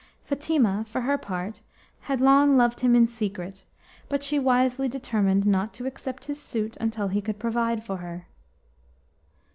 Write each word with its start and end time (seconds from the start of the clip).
Fatima, 0.23 0.83
for 0.87 1.01
her 1.01 1.15
part, 1.15 1.61
had 2.09 2.19
long 2.21 2.57
loved 2.57 2.79
him 2.79 2.95
in 2.95 3.05
secret, 3.05 3.65
but 4.09 4.23
she 4.23 4.39
wisely 4.39 4.87
determined 4.89 5.45
not 5.45 5.75
to 5.75 5.85
accept 5.85 6.25
his 6.25 6.41
suit 6.41 6.75
until 6.77 7.09
he 7.09 7.21
could 7.21 7.37
provide 7.37 7.83
for 7.83 7.97
her. 7.97 8.25